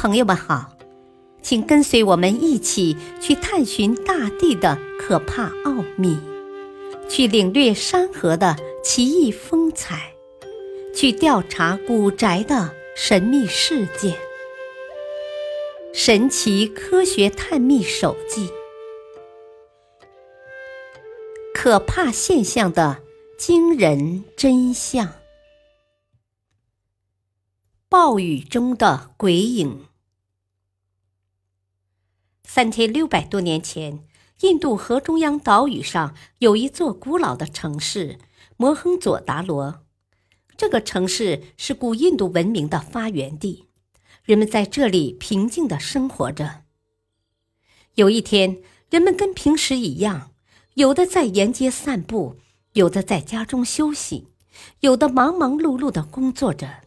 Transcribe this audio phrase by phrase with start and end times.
[0.00, 0.76] 朋友们好，
[1.42, 6.16] 请跟随我们一起去探寻大地的可怕奥秘，
[7.08, 10.14] 去领略山河的奇异风采，
[10.94, 14.16] 去调查古宅的神秘事件。
[15.92, 18.48] 神奇科学探秘手记：
[21.52, 22.98] 可怕现象的
[23.36, 25.12] 惊人真相。
[27.88, 29.87] 暴雨中的鬼影。
[32.58, 34.00] 三千六百多年前，
[34.40, 38.18] 印度河中央岛屿上有一座古老的城市——
[38.58, 39.84] 摩亨佐达罗。
[40.56, 43.66] 这个城市是古印度文明的发源地，
[44.24, 46.64] 人们在这里平静的生活着。
[47.94, 50.32] 有一天，人们跟平时一样，
[50.74, 52.38] 有的在沿街散步，
[52.72, 54.26] 有的在家中休息，
[54.80, 56.80] 有的忙忙碌碌的工作着。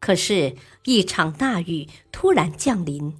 [0.00, 0.56] 可是，
[0.86, 3.14] 一场大雨突然降临，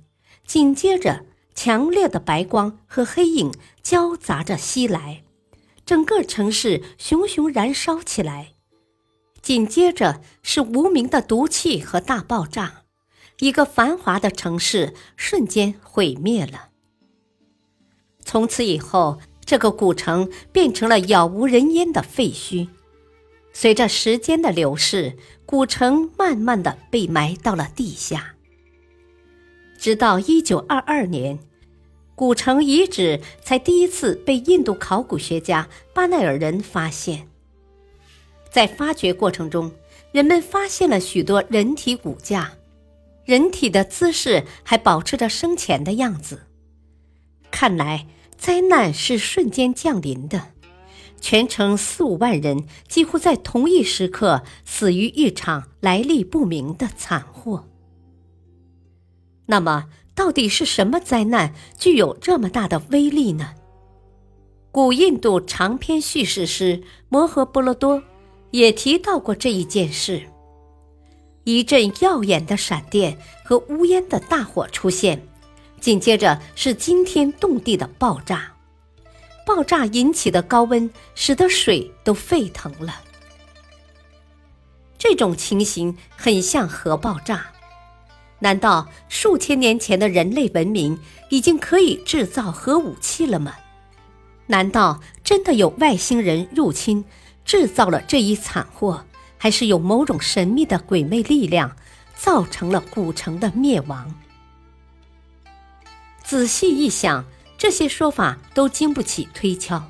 [0.44, 1.24] 紧接着，
[1.56, 5.24] 强烈的白光和黑影交杂着袭来，
[5.84, 8.52] 整个城市熊熊燃烧起来。
[9.42, 12.82] 紧接着是无名的毒气和大爆炸，
[13.40, 16.68] 一个繁华的城市瞬间毁灭了。
[18.24, 22.68] 从此以后，这个古城变成了杳无人烟的废墟。
[23.52, 28.35] 随着时间的流逝，古城慢慢的被埋到了地下。
[29.86, 31.38] 直到一九二二年，
[32.16, 37.28] 古城遗址才第一次被印度考古学家巴奈尔人发现。
[38.50, 39.70] 在发掘过程中，
[40.10, 42.54] 人们发现了许多人体骨架，
[43.24, 46.48] 人体的姿势还保持着生前的样子。
[47.52, 50.48] 看来，灾难是瞬间降临的。
[51.20, 57.68] 全城四五万人几乎在同一时刻死于一场来历不明的惨祸。
[59.46, 63.54] 那么，到底是什么灾难具有这么大的威力呢？
[64.72, 66.78] 古印度长篇叙事诗
[67.08, 67.98] 《摩诃婆罗多》
[68.50, 70.22] 也提到过这一件事：
[71.44, 75.26] 一阵耀眼的闪电和乌烟的大火出现，
[75.80, 78.52] 紧接着是惊天动地的爆炸。
[79.46, 83.00] 爆炸引起的高温使得水都沸腾了。
[84.98, 87.46] 这种情形很像核爆炸。
[88.38, 90.98] 难道数千年前的人类文明
[91.30, 93.54] 已经可以制造核武器了吗？
[94.46, 97.04] 难道真的有外星人入侵
[97.44, 99.04] 制造了这一惨祸，
[99.38, 101.76] 还是有某种神秘的鬼魅力量
[102.14, 104.14] 造成了古城的灭亡？
[106.22, 107.24] 仔细一想。
[107.58, 109.82] 这些说法都经不起推敲，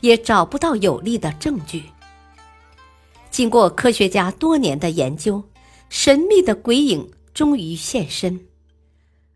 [0.00, 1.84] 也找不到有力的证据。
[3.30, 5.42] 经过科学家多年的研究，
[5.88, 7.10] 神秘的鬼影
[7.40, 8.38] 终于现身。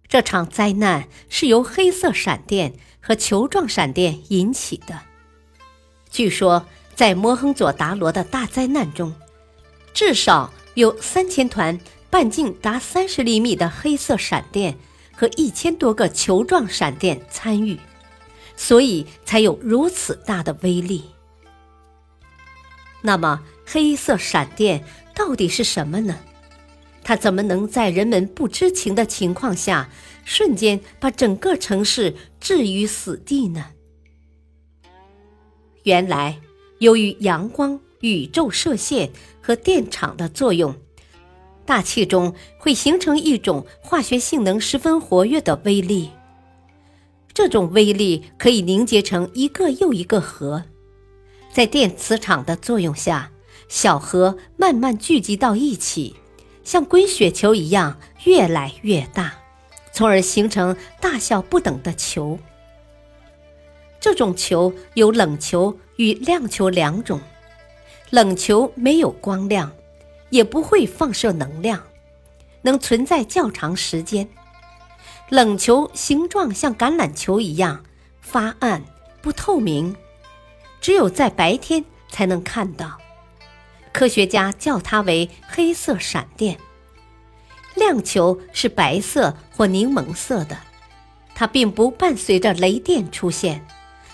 [0.07, 5.01] 这场灾难是由黑色闪电和球状闪电引起的。
[6.11, 9.15] 据说，在摩亨佐达罗的大灾难中，
[9.95, 14.77] 至少有三千团半径达三十厘米的黑色闪电。
[15.17, 17.79] 和一千多个球状闪电参与，
[18.57, 21.05] 所以才有如此大的威力。
[23.01, 24.85] 那么，黑色闪电
[25.15, 26.19] 到底是什么呢？
[27.05, 29.91] 它怎么能在人们不知情的情况下，
[30.25, 33.67] 瞬间把整个城市置于死地呢？
[35.83, 36.41] 原来，
[36.79, 39.11] 由于阳光、宇宙射线
[39.43, 40.75] 和电场的作用。
[41.67, 46.11] 大气中会形成一种化学性能十分活跃的微粒，
[47.33, 50.65] 这种微粒可以凝结成一个又一个核，
[51.53, 53.31] 在电磁场的作用下，
[53.67, 56.17] 小核慢慢聚集到一起，
[56.65, 59.35] 像滚雪球一样越来越大，
[59.93, 62.39] 从而形成大小不等的球。
[64.01, 67.21] 这种球有冷球与亮球两种，
[68.11, 69.71] 冷球没有光亮。
[70.31, 71.81] 也不会放射能量，
[72.63, 74.29] 能存在较长时间。
[75.29, 77.85] 冷球形状像橄榄球一样
[78.21, 78.83] 发暗
[79.23, 79.95] 不透明，
[80.81, 82.99] 只有在白天才能看到。
[83.95, 86.59] 科学家叫它为黑色闪电。
[87.77, 90.59] 亮球是白色或柠檬色的，
[91.33, 93.65] 它并不伴随着雷电出现，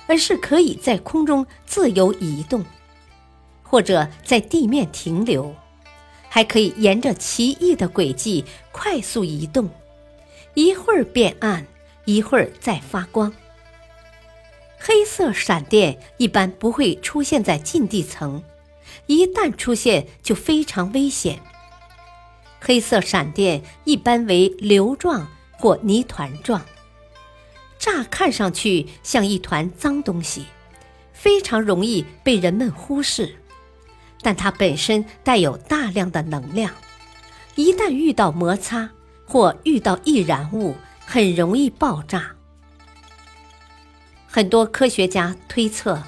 [0.06, 2.62] 而是可以在空中自由移动，
[3.62, 5.54] 或者在地面停留。
[6.28, 9.68] 还可以沿着奇异的轨迹快速移动，
[10.54, 11.66] 一会儿变暗，
[12.04, 13.32] 一会儿再发光。
[14.78, 18.42] 黑色闪电一般不会出现在近地层，
[19.10, 21.40] 一旦出现就非常危险。
[22.60, 26.62] 黑色闪电一般为流状或泥团状，
[27.76, 30.44] 乍看上去像一团脏东西，
[31.12, 33.34] 非常容易被人们忽视。
[34.22, 36.72] 但它本身带有大量的能量，
[37.56, 38.90] 一旦遇到摩擦
[39.26, 42.30] 或遇到易燃物，很容易爆炸。
[44.28, 46.00] 很多科学家推测，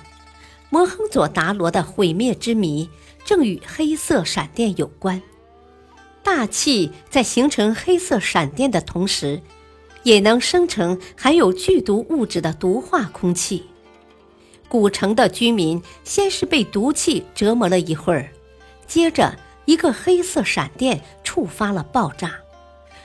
[0.72, 2.88] 摩亨佐达罗的毁灭之谜
[3.26, 5.20] 正与黑色闪电有关。
[6.22, 9.42] 大气在形成黑色闪电的同时，
[10.02, 13.64] 也能生成含有剧毒物质的毒化空气。
[14.66, 18.32] 古城的居民先是被毒气折磨了一会儿，
[18.86, 19.36] 接着
[19.66, 22.32] 一个黑色闪电触发了爆炸，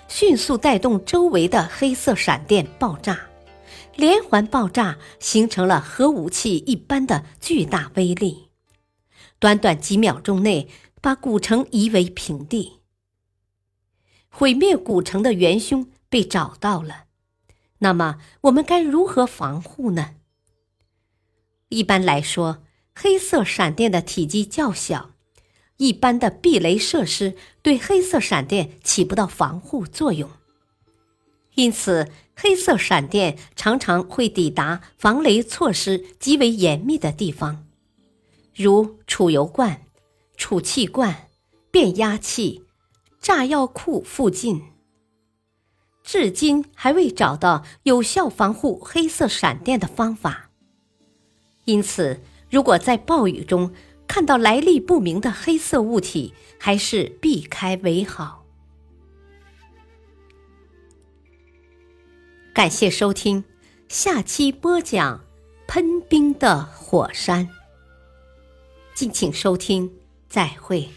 [0.08, 3.20] 迅速带动周围的黑色闪电爆炸，
[3.98, 8.50] 连环爆炸形成了核武器一般的巨大威力，
[9.40, 10.70] 短短几秒钟内
[11.02, 12.80] 把古城夷为平地。
[14.30, 17.06] 毁灭古城的元凶被找到了，
[17.80, 20.16] 那么我们该如何防护呢？
[21.70, 22.64] 一般来说，
[22.94, 25.16] 黑色闪电的体积较小，
[25.78, 30.30] 一般的避雷设施对黑色闪电起不到防护作用，
[31.58, 37.66] 因此黑色闪电常常会抵达防雷措施极为严密的地方，
[38.56, 39.82] 如储油罐、
[40.36, 41.30] 储气罐、
[41.72, 42.64] 变压器。
[43.20, 44.62] 炸药库附近，
[46.04, 50.52] 至今还未找到有效防护黑色闪电的方法。
[51.66, 53.74] 因此，如果在暴雨中
[54.08, 58.46] 看到来历不明的黑色物体，还是避开为好。
[62.58, 63.44] 感谢收听，
[63.88, 65.24] 下期播讲
[65.68, 67.48] 喷冰的火山。
[68.96, 69.94] 敬请收听，
[70.28, 70.90] 再会。